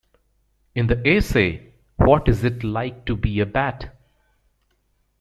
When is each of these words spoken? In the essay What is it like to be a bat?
In 0.73 0.87
the 0.87 1.07
essay 1.07 1.73
What 1.97 2.27
is 2.27 2.43
it 2.43 2.63
like 2.63 3.05
to 3.05 3.15
be 3.15 3.39
a 3.39 3.45
bat? 3.45 3.95